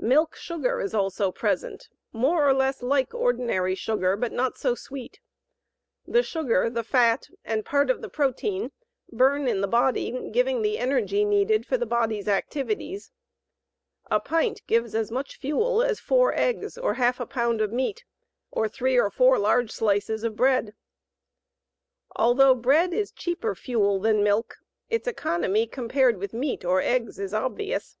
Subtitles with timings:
[0.00, 5.20] Milk sugar is also present, more or less like ordinary sugar, but not so sweet.
[6.06, 8.72] The sugar, the fat, and part of the protein
[9.12, 13.12] burn in the body, giving the energy needed for the body's activities.
[14.10, 18.06] A pint gives as much fuel as 4 eggs, or half a pound of meat,
[18.50, 20.72] or 3 or 4 large slices of bread.
[22.16, 24.56] Although bread is cheaper fuel than milk,
[24.88, 27.98] its economy compared with meat or eggs is obvious.